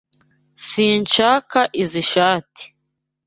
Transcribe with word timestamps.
Sinshaka 0.67 1.59
izoi 1.81 2.03
shati. 2.11 2.65